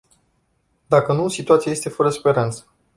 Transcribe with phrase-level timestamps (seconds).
[0.87, 2.65] Dacă nu, situația este fără speranță.